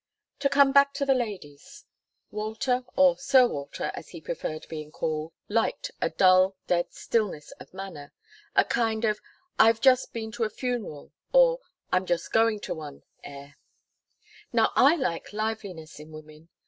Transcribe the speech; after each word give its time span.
To 0.39 0.49
come 0.49 0.71
back 0.71 0.95
to 0.95 1.05
the 1.05 1.13
ladies. 1.13 1.85
Walter 2.31 2.85
or 2.95 3.19
Sir 3.19 3.45
Walter, 3.47 3.91
as 3.93 4.09
he 4.09 4.19
preferred 4.19 4.65
being 4.67 4.89
called, 4.91 5.31
liked 5.47 5.91
a 6.01 6.09
dull, 6.09 6.55
dead 6.65 6.91
stillness 6.91 7.51
of 7.59 7.71
manner 7.71 8.11
a 8.55 8.65
kind 8.65 9.05
of 9.05 9.19
"I've 9.59 9.79
just 9.79 10.11
been 10.11 10.31
to 10.31 10.43
a 10.43 10.49
funeral," 10.49 11.11
or 11.33 11.59
"I'm 11.91 12.07
just 12.07 12.31
going 12.33 12.59
to 12.61 12.73
one," 12.73 13.03
air. 13.23 13.57
Now 14.51 14.71
I 14.75 14.95
like 14.95 15.33
liveliness 15.33 15.99
in 15.99 16.11
women. 16.11 16.49